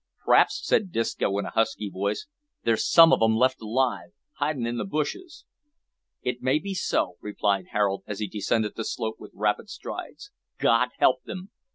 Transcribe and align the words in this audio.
"P'raps," 0.25 0.65
said 0.65 0.91
Disco, 0.91 1.37
in 1.37 1.45
a 1.45 1.51
husky 1.51 1.87
voice, 1.87 2.25
"there's 2.63 2.89
some 2.89 3.13
of 3.13 3.21
'em 3.21 3.35
left 3.35 3.61
alive, 3.61 4.13
hidin' 4.39 4.65
in 4.65 4.77
the 4.77 4.83
bushes." 4.83 5.45
"It 6.23 6.41
may 6.41 6.57
be 6.57 6.73
so," 6.73 7.17
replied 7.21 7.67
Harold, 7.69 8.01
as 8.07 8.17
he 8.17 8.25
descended 8.27 8.73
the 8.75 8.83
slope 8.83 9.17
with 9.19 9.29
rapid 9.35 9.69
strides. 9.69 10.31
"God 10.57 10.89
help 10.97 11.21
them!" 11.25 11.51